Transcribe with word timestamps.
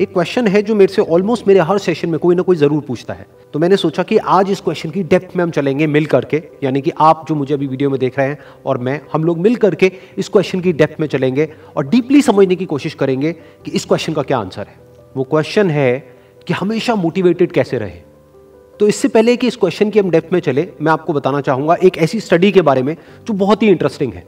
एक 0.00 0.12
क्वेश्चन 0.12 0.46
है 0.48 0.60
जो 0.62 0.74
मेरे 0.74 0.92
से 0.92 1.02
ऑलमोस्ट 1.04 1.48
मेरे 1.48 1.60
हर 1.60 1.78
सेशन 1.78 2.08
में 2.10 2.18
कोई 2.18 2.34
ना 2.34 2.42
कोई 2.42 2.56
ज़रूर 2.56 2.82
पूछता 2.82 3.14
है। 3.14 3.26
तो 3.54 3.58
मैंने 3.58 3.76
सोचा 3.76 4.02
कि 4.02 4.16
आज 4.16 4.50
इस 4.50 4.60
क्वेश्चन 4.60 4.90
की 4.90 5.02
डेप्थ 5.02 5.36
में 5.36 5.42
हम 5.44 5.50
चलेंगे 5.50 5.86
मिल 5.86 6.06
करके, 6.06 6.42
यानी 6.62 6.80
कि 6.80 6.92
आप 6.98 7.24
जो 7.28 7.34
मुझे 7.34 7.54
अभी 7.54 7.66
वीडियो 7.66 7.90
में 7.90 7.98
देख 8.00 8.18
रहे 8.18 8.28
हैं 8.28 8.38
और 8.66 8.78
मैं, 8.78 9.00
हम 9.12 9.24
लोग 9.24 9.38
मिल 9.38 9.56
करके 9.56 9.90
इस 10.18 10.28
क्वेश्चन 10.28 10.60
की 10.60 10.72
डेप्थ 10.72 11.00
में 11.00 11.06
चलेंगे 11.06 11.48
और 11.76 11.88
डीपली 11.88 12.22
समझने 12.22 12.56
की 12.56 12.64
कोशिश 12.64 12.94
करेंगे 12.94 13.32
कि 13.32 13.70
इस 13.70 13.84
क्वेश्चन 13.84 14.12
का 14.12 14.22
क्या 14.22 14.38
आंसर 14.38 14.66
है। 14.66 14.78
वो 15.16 15.24
क्वेश्चन 15.24 15.70
है 15.70 15.98
कि 16.46 16.54
हमेशा 16.54 16.94
मोटिवेटेड 16.94 17.52
कैसे 17.52 17.78
रहे। 17.78 18.00
तो 18.80 18.88
इससे 18.88 19.08
पहले 19.08 19.36
कि 19.36 19.46
इस 19.46 19.56
क्वेश्चन 19.56 19.90
की 19.90 19.98
हम 19.98 20.10
डेप्थ 20.10 20.32
में 20.32 20.40
चले, 20.40 20.68
मैं 20.80 20.92
आपको 20.92 21.12
बताना 21.12 21.40
चाहूँगा 21.40 21.74
एक 21.74 21.98
ऐसी 21.98 22.20
स्टडी 22.20 22.52
के 22.52 22.62
बारे 22.62 22.82
में 22.82 22.96
जो 23.28 23.34
बहुत 23.34 23.62
ही 23.62 23.68
इंटरेस्टिंग 23.68 24.12
है। 24.12 24.24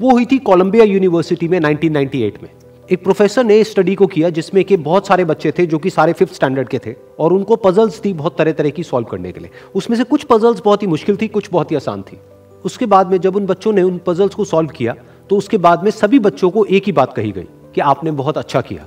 वो 0.00 0.10
हुई 0.10 0.24
थी 0.24 0.38
कोलंबिया 0.40 0.84
यूनिवर्सिटी 0.84 1.48
में 1.48 1.58
1998 1.60 2.42
में। 2.42 2.50
एक 2.92 3.02
प्रोफेसर 3.04 3.44
ने 3.44 3.62
स्टडी 3.64 3.94
को 3.94 4.06
किया 4.06 4.28
जिसमें 4.30 4.62
कि 4.64 4.76
बहुत 4.78 5.06
सारे 5.06 5.24
बच्चे 5.24 5.52
थे 5.58 5.64
जो 5.66 5.78
कि 5.78 5.90
सारे 5.90 6.12
फिफ्थ 6.12 6.34
स्टैंडर्ड 6.34 6.68
के 6.68 6.78
थे 6.78 6.94
और 7.20 7.32
उनको 7.32 7.56
पजल्स 7.56 8.00
थी 8.04 8.12
बहुत 8.12 8.36
तरह 8.38 8.52
तरह 8.52 8.70
की 8.70 8.82
सॉल्व 8.82 9.06
करने 9.06 9.32
के 9.32 9.40
लिए। 9.40 9.50
उसमें 9.74 9.96
से 9.96 10.04
कुछ 10.04 10.24
पजल्स 10.24 10.60
बहुत 10.64 10.82
ही 10.82 10.86
मुश्किल 10.86 11.16
थी, 11.16 11.28
कुछ 11.28 11.48
बहुत 11.52 11.70
ही 11.70 11.76
आसान 11.76 12.02
थी। 12.02 12.18
उसके 12.64 12.86
बाद 12.86 13.10
में 13.10 13.18
जब 13.18 13.36
उन 13.36 13.46
बच्चों 13.46 13.72
ने 13.72 13.82
उन 13.82 13.98
पजल्स 14.06 14.34
को 14.34 14.44
सॉल्व 14.44 14.70
किया 14.70 14.94
तो 15.30 15.36
उसके 15.36 15.58
बाद 15.58 15.84
में 15.84 15.90
सभी 15.92 16.18
बच्चों 16.18 16.50
को 16.50 16.64
एक 16.66 16.86
ही 16.86 16.92
बात 16.92 17.12
कही 17.12 17.32
गई 17.32 17.46
कि 17.74 17.80
आपने 17.82 18.10
बहुत 18.12 18.38
अच्छा 18.38 18.60
किया। 18.62 18.86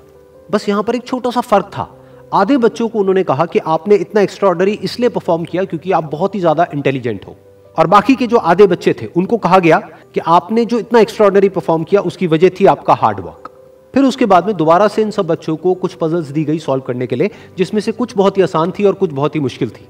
बस 0.49 0.69
यहाँ 0.69 0.83
पर 0.83 0.95
एक 0.95 1.07
छोटा 1.07 1.29
सा 1.31 1.41
फ़र्क 1.43 1.65
था। 1.67 1.87
आधे 2.33 2.57
बच्चों 2.59 2.87
को 2.87 2.99
उन्होंने 2.99 3.23
कहा 3.23 3.45
कि 3.45 3.59
आपने 3.69 3.95
इतना 3.97 4.21
एक्स्ट्रॉर्डनरी 4.21 4.79
इसलिए 4.83 5.09
परफॉर्म 5.09 5.45
किया 5.45 5.63
क्योंकि 5.63 5.91
आप 5.93 6.11
बहुत 6.11 6.35
ही 6.35 6.39
ज़्यादा 6.39 6.67
इंटेलिजेंट 6.73 7.25
हो। 7.27 7.35
और 7.77 7.87
बाकी 7.87 8.15
के 8.15 8.27
जो 8.27 8.37
आधे 8.37 8.67
बच्चे 8.67 8.93
थे, 8.93 9.05
उनको 9.07 9.37
कहा 9.39 9.59
गया 9.59 9.79
कि 10.13 10.19
आपने 10.27 10.65
जो 10.65 10.79
इतना 10.79 10.99
एक्स्ट्रॉर्डनरी 10.99 11.49
परफॉर्म 11.49 11.83
किया, 11.83 12.01
उसकी 12.03 12.27
वजह 12.27 12.49
थी 12.59 12.65
आपका 12.67 12.93
हार्ड 12.95 13.19
वर्क 13.19 13.51
फिर 13.95 14.03
उसके 14.03 14.25
बाद 14.25 14.45
में 14.45 14.55
दोबारा 14.57 14.87
से 14.87 15.01
इन 15.01 15.11
सब 15.11 15.27
बच्चों 15.27 15.55
को 15.55 15.73
कुछ 15.73 15.93
पजल्स 15.93 16.27
दी 16.27 16.43
गई 16.43 16.59
सॉल्व 16.59 16.81
करने 16.81 17.07
के 17.07 17.15
लिए, 17.15 17.29
जिसमें 17.57 17.81
से 17.81 17.91
कुछ 17.91 18.15
बहुत 18.17 18.37
ही 18.37 18.43
आसान 18.43 18.71
थी 18.71 18.83
और 18.83 18.93
कुछ 18.93 19.11
बहुत 19.11 19.35
ही 19.35 19.39
मुश्किल 19.39 19.69
थी। 19.69 19.87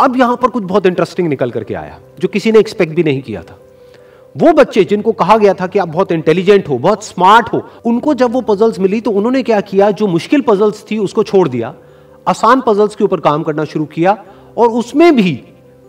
अब 0.00 0.16
यहाँ 0.16 0.36
पर 0.36 0.48
कुछ 0.48 0.62
बहुत 0.62 0.86
इंटरेस्टिंग 0.86 1.28
निकल 1.28 1.50
करके 1.50 1.74
आया, 1.74 1.98
जो 2.20 2.28
किसी 2.28 2.52
ने 2.52 2.58
एक्सपेक्ट 2.58 2.94
भी 2.94 3.02
नहीं 3.02 3.22
किया 3.22 3.42
था। 3.42 3.58
वो 4.36 4.52
बच्चे 4.52 4.84
जिनको 4.84 5.12
कहा 5.12 5.36
गया 5.36 5.54
था 5.54 5.66
कि 5.66 5.78
आप 5.78 5.88
बहुत 5.88 6.12
इंटेलिजेंट 6.12 6.68
हो, 6.68 6.78
बहुत 6.78 7.04
स्मार्ट 7.04 7.52
हो, 7.52 7.62
उनको 7.86 8.14
जब 8.14 8.32
वो 8.32 8.40
पजल्स 8.40 8.78
मिली 8.78 9.00
तो 9.00 9.10
उन्होंने 9.10 9.42
क्या 9.42 9.60
किया, 9.60 9.90
जो 9.90 10.06
मुश्किल 10.06 10.40
पजल्स 10.40 10.84
थी 10.90 10.98
उसको 10.98 11.22
छोड़ 11.22 11.48
दिया, 11.48 11.74
आसान 12.28 12.60
पजल्स 12.60 12.96
के 12.96 13.04
ऊपर 13.04 13.20
काम 13.20 13.42
करना 13.42 13.64
शुरू 13.64 13.84
किया, 13.84 14.16
और 14.58 14.68
उसमें 14.68 15.16
भी 15.16 15.34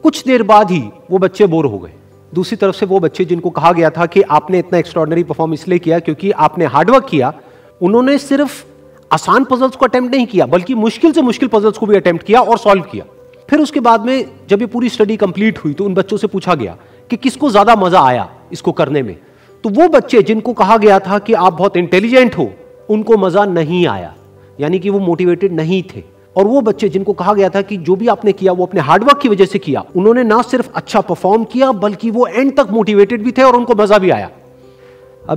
कुछ 0.03 0.23
देर 0.25 0.43
बाद 0.43 0.71
ही 0.71 0.83
वो 1.11 1.17
बच्चे 1.17 1.45
बोर 1.45 1.65
हो 1.65 1.79
गए। 1.79 1.93
दूसरी 2.31 2.57
तरफ़ 2.57 2.75
से 2.75 2.85
वो 2.85 2.99
बच्चे 2.99 3.25
जिनको 3.25 3.49
कहा 3.49 3.71
गया 3.73 3.89
था 3.89 4.05
कि 4.05 4.21
आपने 4.21 4.59
इतना 4.59 4.79
एक्स्ट्रॉर्डनरी 4.79 5.23
परफॉर्म 5.23 5.53
इसलिए 5.53 5.79
किया 5.79 5.99
क्योंकि 5.99 6.31
आपने 6.31 6.65
हार्डवर्क 6.67 7.05
किया, 7.09 7.33
उन्होंने 7.81 8.17
सिर्फ़ 8.19 8.63
आसान 9.11 9.43
पजल्स 9.43 9.75
को 9.75 9.85
अटेम्प्ट 9.85 10.15
नहीं 10.15 10.25
किया, 10.27 10.45
बल्कि 10.47 10.75
मुश्किल 10.75 11.11
से 11.11 11.21
मुश्किल 11.21 11.49
पजल्स 11.49 11.77
को 11.77 11.85
भी 11.85 11.95
अटेम्प्ट 11.95 12.25
किया 12.25 12.41
और 12.41 12.57
सॉल्व 12.57 12.83
किया। 12.83 13.05
फिर 13.49 13.59
उसके 13.59 13.79
बाद 13.81 14.05
में 14.05 14.25
जब 14.49 14.61
ये 14.61 14.67
पूरी 14.67 14.89
स्टडी 14.89 15.17
कंप्लीट 15.17 15.57
हुई 15.57 15.73
तो 15.73 15.85
उन 15.85 15.93
बच्चों 15.93 16.17
से 16.17 16.27
पूछा 16.27 16.55
गया 16.55 16.75
कि 17.09 17.17
किसको 17.17 17.49
ज़्यादा 17.49 17.75
मज़ा 17.75 18.01
आया 18.01 18.27
इसको 18.53 18.71
करने 18.71 19.01
में। 19.01 19.15
तो 19.63 19.69
वो 19.71 19.87
बच्चे 19.89 20.21
जिनको 20.23 20.53
कहा 20.53 20.77
गया 20.77 20.99
था 20.99 21.19
कि 21.19 21.33
आप 21.35 21.53
बहुत 21.53 21.77
इंटेलिजेंट 21.77 22.37
हो, 22.37 22.51
उनको 22.89 23.17
मज़ा 23.17 23.45
नहीं 23.47 23.85
आया, 23.87 24.13
यानी 24.59 24.79
कि 24.79 24.89
वो 24.89 24.99
मोटिवेटेड 24.99 25.53
नहीं 25.53 25.81
थे। 25.85 26.03
और 26.37 26.47
वो 26.47 26.61
बच्चे 26.61 26.89
जिनको 26.89 27.13
कहा 27.13 27.33
गया 27.33 27.49
था 27.49 27.61
कि 27.61 27.77
जो 27.79 27.95
भी 27.95 28.07
आपने 28.07 28.31
किया, 28.33 28.51
वो 28.51 28.65
अपने 28.65 28.81
हार्डवर्क 28.81 29.19
की 29.21 29.29
वजह 29.29 29.45
से 29.45 29.59
किया। 29.59 29.83
उन्होंने 29.95 30.23
ना 30.23 30.41
सिर्फ़ 30.41 30.69
अच्छा 30.75 31.01
परफॉर्म 31.01 31.43
किया, 31.43 31.71
बल्कि 31.73 32.11
वो 32.11 32.27
एंड 32.27 32.55
तक 32.57 32.67
मोटिवेटेड 32.71 33.23
भी 33.23 33.31
थे 33.31 33.43
और 33.43 33.55
उनको 33.55 33.75
मज़ा 33.75 33.97
भी 33.97 34.09
आया। 34.09 34.29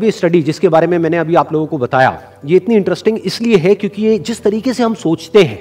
ये 0.02 0.10
स्टडी 0.10 0.42
जिसके 0.42 0.68
बारे 0.68 0.86
में 0.86 0.98
मैंने 0.98 1.18
अभी 1.18 1.34
आप 1.34 1.52
लोगों 1.52 1.66
को 1.66 1.78
बताया, 1.78 2.10
ये 2.44 2.56
इतनी 2.56 2.74
इंटरेस्टिंग 2.76 3.18
इसलिए 3.20 3.56
है 3.56 3.74
क्योंकि 3.74 4.02
ये 4.02 4.18
जिस 4.20 4.42
तरीके 4.42 4.74
से 4.74 4.82
हम 4.82 4.94
सोचते 4.96 5.42
हैं, 5.42 5.58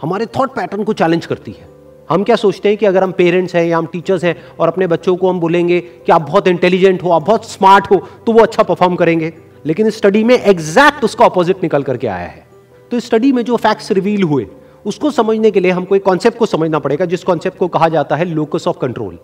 हमारे 0.00 0.26
थॉट 0.28 0.54
पैटर्न 0.54 0.84
को 0.84 0.92
चैलेंज 0.94 1.26
करती 1.26 1.52
है। 1.52 1.70
हम 2.08 2.24
क्या 2.24 2.36
सोचते 2.36 2.68
हैं 2.68 2.78
कि 2.78 2.86
अगर 2.86 3.02
हम 3.02 3.12
पेरेंट्स 3.12 3.54
हैं 3.54 3.64
या 3.64 3.78
हम 3.78 3.86
टीचर्स 3.86 4.24
हैं 4.24 4.34
और 4.60 4.68
अपने 4.68 4.86
बच्चों 4.86 5.16
को 5.16 5.28
हम 5.28 5.40
बोलेंगे 5.40 5.80
कि 5.80 6.12
आप 6.12 6.22
बहुत 6.22 6.48
इंटेलिजेंट 6.48 7.02
हो, 7.02 7.10
आप 7.10 7.22
बहुत 7.22 7.50
स्मार्ट 7.50 7.90
हो 7.90 7.96
तो 8.26 8.32
वो 8.32 8.40
अच्छा 8.40 8.62
परफॉर्म 8.62 8.96
करेंगे। 8.96 9.32
लेकिन 9.66 9.86
इस 9.86 9.96
स्टडी 9.96 10.24
में 10.24 10.34
एग्जैक्ट 10.34 11.04
उसका 11.04 11.24
ऑपोजिट 11.26 11.62
निकल 11.62 11.82
करके 11.82 12.06
आया 12.08 12.26
है। 12.26 12.46
तो 12.90 12.96
इस 12.96 13.06
स्टडी 13.06 13.32
में 13.32 13.42
जो 13.44 13.56
फैक्ट्स 13.58 13.92
रिवील 13.92 14.22
हुए 14.22 14.46
उसको 14.84 15.10
समझने 15.10 15.50
के 15.50 15.60
लिए 15.60 15.70
हमको 15.70 15.96
एक 15.96 16.04
कॉन्सेप्ट 16.04 16.38
को 16.38 16.46
समझना 16.46 16.78
पड़ेगा, 16.78 17.04
जिस 17.04 17.24
कॉन्सेप्ट 17.24 17.58
को 17.58 17.68
कहा 17.68 17.88
जाता 17.88 18.16
है 18.16 18.24
लोकस 18.24 18.68
ऑफ़ 18.68 18.78
कंट्रोल 18.78 19.18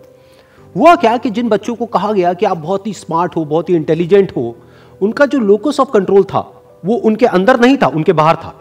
हुआ 0.75 0.95
क्या 0.95 1.17
कि 1.17 1.29
जिन 1.29 1.49
बच्चों 1.49 1.75
को 1.75 1.85
कहा 1.85 2.11
गया 2.13 2.33
कि 2.33 2.45
आप 2.45 2.57
बहुत 2.57 2.87
ही 2.87 2.93
स्मार्ट 2.93 3.35
हो, 3.35 3.43
बहुत 3.45 3.69
ही 3.69 3.75
इंटेलिजेंट 3.75 4.31
हो, 4.35 4.55
उनका 5.01 5.25
जो 5.25 5.39
लोकस 5.39 5.79
ऑफ़ 5.79 5.91
कंट्रोल 5.91 6.23
था, 6.23 6.39
वो 6.83 6.95
उनके 6.95 7.25
अंदर 7.27 7.59
नहीं 7.59 7.77
था, 7.77 7.87
उनके 7.87 8.13
बाहर 8.13 8.35
था. 8.35 8.53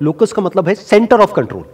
लोकस 0.00 0.32
का 0.32 0.42
मतलब 0.42 0.68
है 0.68 0.74
सेंटर 0.74 1.20
ऑफ़ 1.20 1.32
कंट्रोल 1.34 1.64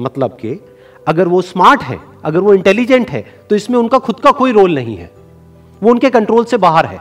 मतलब 0.00 0.30
कि 0.32 0.60
अगर 1.06 1.28
वो 1.28 1.40
स्मार्ट 1.42 1.82
है, 1.82 1.98
अगर 2.24 2.38
वो 2.38 2.54
इंटेलिजेंट 2.54 3.10
है 3.10 3.24
तो 3.50 3.56
इसमें 3.56 3.78
उनका 3.78 3.98
खुद 3.98 4.20
का 4.20 4.30
कोई 4.32 4.52
रोल 4.52 4.74
नहीं 4.74 4.96
है. 4.96 5.10
वो 5.82 5.90
उनके 5.90 6.10
कंट्रोल 6.10 6.44
से 6.44 6.56
बाहर 6.56 6.86
है. 6.86 7.00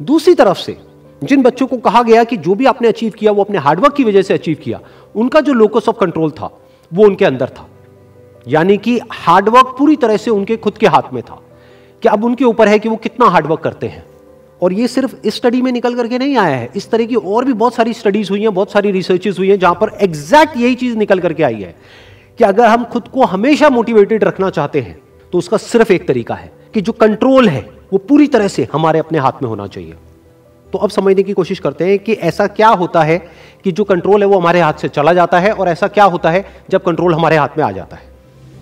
दूसरी 0.00 0.34
तरफ़ 0.34 0.58
से, 0.58 0.76
जिन 1.22 1.42
बच्चों 1.42 1.66
को 1.66 1.76
कहा 1.78 2.02
गया 2.02 2.24
कि 2.24 2.36
जो 2.36 2.54
भी 2.54 2.66
आपने 2.66 2.88
अचीव 2.88 3.12
किया, 3.18 3.32
वो 3.32 3.42
अपने 3.42 3.58
हार्डवर्क 3.58 3.94
की 3.94 4.04
वजह 4.04 4.22
से 4.22 4.34
अचीव 4.34 4.56
किया, 4.62 4.80
उनका 5.14 5.40
जो 5.40 5.52
लोकस 5.54 5.88
ऑफ़ 5.88 5.96
कंट्रोल 5.96 6.30
था 6.30 6.50
वो 6.92 7.04
उनके 7.04 7.24
अंदर 7.24 7.48
था। 7.48 7.68
यानी 8.48 8.76
कि 8.76 8.98
हार्डवर्क 9.12 9.74
पूरी 9.78 9.96
तरह 9.96 10.16
से 10.16 10.30
उनके 10.30 10.56
खुद 10.56 10.78
के 10.78 10.86
हाथ 10.86 11.12
में 11.12 11.22
था 11.22 11.40
कि 12.02 12.08
अब 12.08 12.24
उनके 12.24 12.44
ऊपर 12.44 12.68
है 12.68 12.78
कि 12.78 12.88
वो 12.88 12.96
कितना 12.96 13.26
हार्डवर्क 13.26 13.60
करते 13.60 13.86
हैं। 13.86 14.04
और 14.62 14.72
ये 14.72 14.88
सिर्फ़ 14.88 15.14
इस 15.24 15.34
स्टडी 15.34 15.62
में 15.62 15.70
निकल 15.72 15.94
करके 15.94 16.18
नहीं 16.18 16.36
आया 16.36 16.56
है। 16.56 16.68
इस 16.76 16.90
तरह 16.90 17.06
की 17.06 17.14
और 17.14 17.44
भी 17.44 17.52
बहुत 17.52 17.74
सारी 17.74 17.92
स्टडीज़ 17.92 18.30
हुई 18.30 18.40
हैं, 18.40 18.54
बहुत 18.54 18.72
सारी 18.72 18.90
रिसर्चेज 18.90 19.38
हुई 19.38 19.48
हैं, 19.48 19.58
जहाँ 19.58 19.74
पर 19.74 19.96
एग्जैक्ट 20.00 20.56
यही 20.56 20.74
चीज़ 20.74 20.96
निकल 20.96 21.20
करके 21.20 21.42
आई 21.42 21.60
है 21.60 21.74
कि 22.38 22.44
अगर 22.44 22.66
हम 22.66 22.84
खुद 22.84 23.08
को 23.08 23.24
हमेशा 23.24 23.68
मोटिवेटेड 23.68 24.24
रखना 24.24 24.50
चाहते 24.50 24.80
हैं 24.80 24.98
तो 25.32 25.38
उसका 25.38 25.56
सिर्फ़ 25.56 25.92
एक 25.92 26.06
तरीका 26.08 26.34
है 26.34 26.52
कि 26.74 26.80
जो 26.80 26.92
कंट्रोल 26.92 27.48
है, 27.48 27.60
वो 27.92 27.98
पूरी 27.98 28.26
तरह 28.26 28.48
से 28.48 28.68
हमारे 28.72 28.98
अपने 28.98 29.18
हाथ 29.18 29.42
में 29.42 29.48
होना 29.48 29.66
चाहिए। 29.66 29.94
तो 30.72 30.78
अब 30.78 30.90
समझने 30.90 31.22
की 31.22 31.32
कोशिश 31.32 31.58
करते 31.58 31.84
हैं 31.84 31.98
कि 31.98 32.12
ऐसा 32.12 32.46
क्या 32.46 32.68
होता 32.68 33.02
है 33.02 33.18
कि 33.64 33.72
जो 33.72 33.84
कंट्रोल 33.84 34.22
है 34.22 34.28
वो 34.28 34.38
हमारे 34.38 34.60
हाथ 34.60 34.74
से 34.74 34.88
चला 34.88 35.12
जाता 35.12 35.40
है 35.40 35.52
और 35.52 35.68
ऐसा 35.68 35.88
क्या 35.88 36.04
होता 36.04 36.30
है 36.30 36.44
जब 36.70 36.82
कंट्रोल 36.82 37.14
हमारे 37.14 37.36
हाथ 37.36 37.48
में 37.58 37.64
आ 37.64 37.70
जाता 37.70 37.96
है। 37.96 38.10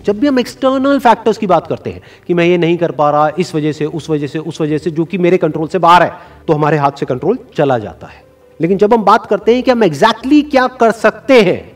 जब 0.05 0.19
भी 0.19 0.27
हम 0.27 0.39
एक्सटर्नल 0.39 0.99
फैक्टर्स 0.99 1.37
की 1.37 1.47
बात 1.47 1.67
करते 1.67 1.89
हैं 1.89 2.01
कि 2.27 2.33
मैं 2.33 2.45
ये 2.45 2.57
नहीं 2.57 2.77
कर 2.77 2.91
पा 2.91 3.09
रहा, 3.11 3.31
इस 3.39 3.55
वजह 3.55 3.71
से, 3.71 3.85
उस 3.85 4.09
वजह 4.09 4.27
से, 4.27 4.39
उस 4.39 4.61
वजह 4.61 4.77
से, 4.77 4.91
जो 4.91 5.05
कि 5.05 5.17
मेरे 5.17 5.37
कंट्रोल 5.37 5.67
से 5.67 5.79
बाहर 5.79 6.03
है 6.03 6.11
तो 6.47 6.53
हमारे 6.53 6.77
हाथ 6.77 6.91
से 6.91 7.05
कंट्रोल 7.05 7.37
चला 7.57 7.77
जाता 7.77 8.07
है। 8.07 8.23
लेकिन 8.61 8.77
जब 8.77 8.93
हम 8.93 9.03
बात 9.03 9.25
करते 9.25 9.53
हैं 9.55 9.63
कि 9.63 9.71
हम 9.71 9.83
एग्जैक्टली 9.83 10.35
exactly 10.35 10.51
क्या 10.51 10.67
कर 10.67 10.91
सकते 10.91 11.41
हैं, 11.41 11.71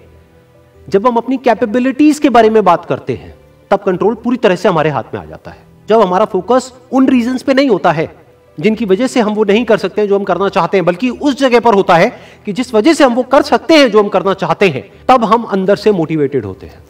जब 0.90 1.08
हम 1.08 1.18
अपनी 1.18 1.38
कैपेबिलिटीज 1.38 2.20
के 2.20 2.30
बारे 2.30 2.50
में 2.50 2.64
बात 2.64 2.86
करते 2.86 3.14
हैं, 3.14 3.36
तब 3.72 3.80
कंट्रोल 3.80 4.16
पूरी 4.16 4.38
तरह 4.38 4.56
से 4.56 4.70
हमारे 4.70 4.90
हाथ 4.90 5.14
में 5.14 5.22
आ 5.22 5.26
जाता 5.26 5.52
है। 5.52 5.58
जब 5.90 6.02
हमारा 6.02 6.26
फोकस 6.26 6.74
उन 6.92 7.08
रीजंस 7.08 7.44
पे 7.44 7.54
नहीं 7.54 7.70
होता 7.70 7.92
है 7.92 8.25
जिनकी 8.58 8.86
वजह 8.86 9.08
से 9.08 9.20
हम 9.20 9.34
वो 9.34 9.44
नहीं 9.44 9.64
कर 9.66 9.78
सकते 9.78 10.02
हैं 10.02 10.08
जो 10.08 10.16
हम 10.16 10.24
करना 10.24 10.50
चाहते 10.50 10.78
हैं, 10.78 10.86
बल्कि 10.86 11.10
उस 11.10 11.38
जगह 11.38 11.60
पर 11.60 11.74
होता 11.74 11.96
है 11.96 12.10
कि 12.46 12.54
जिस 12.54 12.74
वजह 12.74 12.94
से 12.94 13.04
हम 13.04 13.14
वो 13.14 13.24
कर 13.24 13.42
सकते 13.42 13.74
हैं 13.74 13.90
जो 13.92 14.00
हम 14.00 14.10
करना 14.10 14.34
चाहते 14.34 14.70
हैं, 14.70 14.84
तब 15.08 15.24
हम 15.24 15.44
अंदर 15.44 15.76
से 15.76 15.92
मोटिवेटेड 15.92 16.46
होते 16.46 16.68
हैं। 16.68 16.84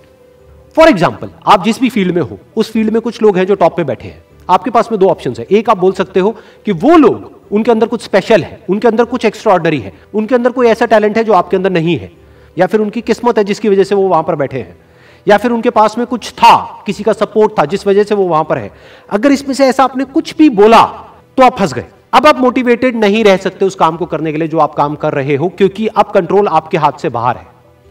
फॉर 0.75 0.89
एग्ज़ाम्पल 0.89 1.29
आप 1.45 1.63
जिस 1.63 1.79
भी 1.81 1.89
फ़ील्ड 1.89 2.15
में 2.15 2.21
हो, 2.21 2.39
उस 2.55 2.71
फ़ील्ड 2.71 2.93
में 2.93 3.01
कुछ 3.01 3.21
लोग 3.21 3.37
हैं 3.37 3.45
जो 3.45 3.55
टॉप 3.55 3.77
पे 3.77 3.83
बैठे 3.83 4.07
हैं। 4.07 4.23
आपके 4.49 4.69
पास 4.69 4.91
में 4.91 4.99
दो 4.99 5.07
ऑप्शन 5.09 5.33
है। 5.39 5.45
एक 5.51 5.69
आप 5.69 5.77
बोल 5.77 5.93
सकते 5.93 6.19
हो 6.19 6.35
कि 6.65 6.71
वो 6.73 6.97
लोग, 6.97 7.31
उनके 7.51 7.71
अंदर 7.71 7.87
कुछ 7.87 8.01
स्पेशल 8.01 8.43
है, 8.43 8.59
उनके 8.69 8.87
अंदर 8.87 9.05
कुछ 9.05 9.25
एक्स्ट्रॉर्डनरी 9.25 9.79
है, 9.79 9.93
उनके 10.13 10.35
अंदर 10.35 10.51
कोई 10.51 10.67
ऐसा 10.67 10.85
टैलेंट 10.85 11.17
है 11.17 11.23
जो 11.23 11.33
आपके 11.33 11.57
अंदर 11.57 11.69
नहीं 11.69 11.97
है, 11.97 12.11
या 12.57 12.67
फिर 12.67 12.79
उनकी 12.79 13.01
किस्मत 13.01 13.37
है 13.37 13.43
जिसकी 13.43 13.69
वजह 13.69 13.83
से 13.83 13.95
वो 13.95 14.07
वहाँ 14.07 14.23
पर 14.23 14.35
बैठे 14.35 14.57
हैं, 14.57 14.75
या 15.27 15.37
फिर 15.37 15.51
उनके 15.51 15.69
पास 15.69 15.97
में 15.97 16.05
कुछ 16.07 16.31
था, 16.31 16.83
किसी 16.85 17.03
का 17.03 17.13
सपोर्ट 17.13 17.59
था 17.59 17.65
जिस 17.65 17.87
वजह 17.87 18.03
से 18.03 18.15
वो 18.15 18.27
वहाँ 18.27 18.43
पर 18.43 18.57
है। 18.57 18.71
अगर 19.09 19.31
इसमें 19.31 19.53
से 19.55 19.65
ऐसा 19.65 19.83
आपने 19.83 20.03
कुछ 20.03 20.35
भी 20.37 20.49
बोला 20.51 20.83
तो 21.37 21.43
आप 21.43 21.57
फंस 21.59 21.73
गए। 21.73 21.85
अब 22.13 22.25
आप 22.27 22.39
मोटिवेटेड 22.39 22.95
नहीं 22.95 23.23
रह 23.23 23.37
सकते 23.37 23.65
उस 23.65 23.75
काम 23.75 23.97
को 23.97 24.05
करने 24.05 24.31
के 24.31 24.37
लिए 24.37 24.47
जो 24.47 24.59
आप 24.59 24.73
काम 24.73 24.95
कर 24.95 25.13
रहे 25.13 25.35
हो, 25.35 25.47
क्योंकि 25.47 25.87
अब 25.87 26.11
कंट्रोल 26.11 26.47
आपके 26.47 26.77
हाथ 26.77 26.99
से 27.01 27.09
बाहर 27.09 27.37
है। 27.37 27.47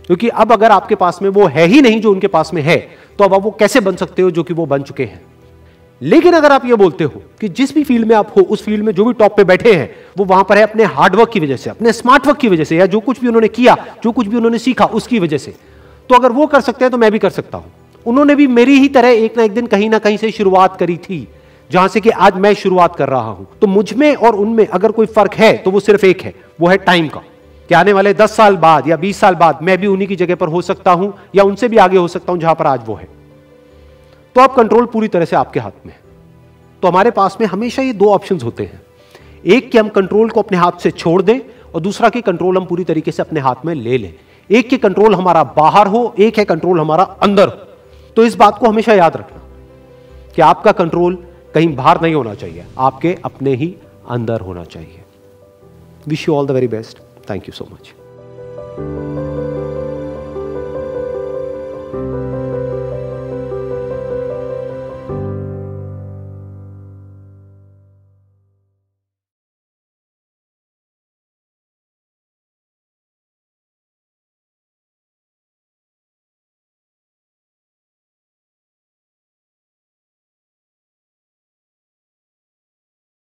क्योंकि 0.06 0.28
अब 0.28 0.52
अगर 0.52 0.70
आपके 0.70 0.94
पास 0.94 1.18
में 1.22 1.28
वो 1.30 1.46
है 1.46 1.66
ही 1.66 1.80
नहीं 1.82 2.00
जो 2.00 2.10
उनके 2.10 2.26
पास 2.26 2.50
में 2.54 2.60
है 2.62 2.76
तो 3.18 3.24
अब 3.24 3.34
आप 3.34 3.42
वो 3.42 3.50
कैसे 3.50 3.80
बन 3.80 3.96
सकते 3.96 4.22
हो 4.22 4.30
जो 4.30 4.42
कि 4.42 4.54
वो 4.54 4.66
बन 4.66 4.82
चुके 4.82 5.04
हैं? 5.04 5.20
लेकिन 6.00 6.34
अगर 6.34 6.52
आप 6.52 6.64
ये 6.64 6.74
बोलते 6.74 7.04
हो 7.04 7.22
कि 7.40 7.48
जिस 7.48 7.74
भी 7.74 7.84
फ़ील्ड 7.84 8.08
में 8.08 8.14
आप 8.16 8.32
हो, 8.36 8.42
उस 8.42 8.64
फ़ील्ड 8.64 8.84
में 8.84 8.92
जो 8.92 9.04
भी 9.04 9.12
टॉप 9.12 9.36
पे 9.36 9.44
बैठे 9.44 9.72
हैं, 9.72 9.90
वो 10.18 10.24
वहाँ 10.24 10.44
पर 10.44 10.56
है 10.56 10.62
अपने 10.62 10.84
हार्डवर्क 10.84 11.30
की 11.30 11.40
वजह 11.40 11.56
से, 11.56 11.70
अपने 11.70 11.92
स्मार्ट 11.92 12.26
वर्क 12.26 12.38
की 12.38 12.48
वजह 12.48 12.64
से, 12.64 12.76
या 12.76 12.86
जो 12.86 13.00
कुछ 13.00 13.20
भी 13.20 13.28
उन्होंने 13.28 13.48
किया, 13.48 13.76
जो 14.04 14.12
कुछ 14.12 14.26
भी 14.26 14.36
उन्होंने 14.36 14.58
सीखा, 14.58 14.84
उसकी 14.84 15.18
वजह 15.18 15.38
से 15.38 15.54
तो 16.10 16.14
अगर 16.14 16.32
वो 16.32 16.46
कर 16.46 16.60
सकते 16.60 16.84
हैं 16.84 16.92
तो 16.92 16.98
मैं 16.98 17.10
भी 17.12 17.18
कर 17.18 17.30
सकता 17.30 17.58
हूँ। 17.58 17.72
उन्होंने 18.06 18.34
भी 18.34 18.46
मेरी 18.46 18.78
ही 18.78 18.88
तरह 18.88 19.08
एक 19.08 19.36
ना 19.36 19.42
एक 19.42 19.52
दिन 19.52 19.66
कहीं 19.66 19.88
ना 19.90 19.98
कहीं 19.98 20.16
से 20.16 20.30
शुरुआत 20.30 20.76
करी 20.76 20.96
थी। 20.96 21.26
जहाँ 21.74 21.88
से 21.88 22.00
कि 22.00 22.10
आज 22.10 22.36
मैं 22.36 22.54
शुरुआत 22.54 22.96
कर 22.96 23.08
रहा 23.08 23.30
हूँ। 23.30 23.46
तो 23.60 23.66
मुझमें 23.66 24.14
और 24.16 24.34
उनमें 24.34 24.66
अगर 24.66 24.92
कोई 24.92 25.06
फ़र्क 25.06 25.34
है 25.34 25.56
तो 25.56 25.70
वो 25.70 25.80
सिर्फ़ 25.80 26.06
एक 26.06 26.20
है, 26.22 26.34
वो 26.60 26.68
है 26.68 26.76
टाइम 26.76 27.08
का। 27.08 27.20
कि 27.70 27.74
आने 27.74 27.92
वाले 27.92 28.12
दस 28.14 28.36
साल 28.36 28.56
बाद 28.56 28.88
या 28.88 28.96
बीस 28.96 29.20
साल 29.20 29.34
बाद 29.34 29.58
मैं 29.62 29.76
भी 29.78 29.86
उन्हीं 29.86 30.08
की 30.08 30.16
जगह 30.16 30.34
पर 30.34 30.48
हो 30.48 30.62
सकता 30.62 30.92
हूँ 30.92 31.12
या 31.34 31.44
उनसे 31.44 31.68
भी 31.68 31.76
आगे 31.76 31.96
हो 31.96 32.08
सकता 32.08 32.32
हूँ 32.32 32.40
जहाँ 32.40 32.54
पर 32.54 32.66
आज 32.66 32.80
वो 32.86 32.94
है। 32.94 33.08
तो 34.36 34.40
अब 34.40 34.54
कंट्रोल 34.54 34.86
पूरी 34.86 35.08
तरह 35.08 35.24
से 35.24 35.36
आपके 35.36 35.60
हाथ 35.60 35.86
में 35.86 35.92
है। 35.92 36.00
तो 36.82 36.88
हमारे 36.88 37.10
पास 37.10 37.36
में 37.40 37.46
हमेशा 37.46 37.82
ये 37.82 37.92
दो 37.92 38.12
ऑप्शन 38.12 38.40
होते 38.40 38.62
हैं। 38.62 38.82
एक 39.46 39.70
कि 39.70 39.78
हम 39.78 39.88
कंट्रोल 39.88 40.30
को 40.30 40.42
अपने 40.42 40.58
हाथ 40.58 40.80
से 40.80 40.90
छोड़ 40.90 41.20
दें 41.22 41.38
और 41.74 41.80
दूसरा 41.80 42.08
कि 42.08 42.20
कंट्रोल 42.20 42.56
हम 42.56 42.64
पूरी 42.64 42.84
तरीके 42.84 43.12
से 43.12 43.22
अपने 43.22 43.40
हाथ 43.40 43.66
में 43.66 43.74
ले 43.74 43.98
लें। 43.98 44.12
एक 44.50 44.68
के 44.68 44.76
कंट्रोल 44.76 45.14
हमारा 45.14 45.44
बाहर 45.44 45.86
हो, 45.86 46.14
एक 46.18 46.38
है 46.38 46.44
कंट्रोल 46.44 46.80
हमारा 46.80 47.04
अंदर 47.04 47.48
हो। 47.48 48.12
तो 48.16 48.24
इस 48.24 48.34
बात 48.34 48.58
को 48.58 48.68
हमेशा 48.68 48.94
याद 48.94 49.16
रखना 49.16 49.42
कि 50.36 50.42
आपका 50.42 50.72
कंट्रोल 50.72 51.18
कहीं 51.54 51.74
बाहर 51.76 52.00
नहीं 52.00 52.14
होना 52.14 52.34
चाहिए। 52.34 52.64
आपके 52.78 53.16
अपने 53.24 53.54
ही 53.54 53.74
अंदर 54.10 54.40
होना 54.40 54.64
चाहिए। 54.64 55.00
Wish 56.08 56.28
you 56.28 56.34
all 56.34 56.46
the 56.46 56.50
very 56.50 56.68
best 56.68 56.98
thank 57.30 57.48
you 57.48 57.52
so 57.52 57.68
much 57.72 57.94